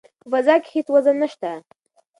په 0.21 0.27
فضا 0.31 0.55
کې 0.63 0.69
هیڅ 0.75 0.87
وزن 0.95 1.15
نشته. 1.21 1.51